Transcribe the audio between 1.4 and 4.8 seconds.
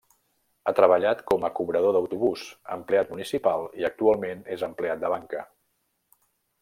a cobrador d'autobús, empleat municipal i actualment és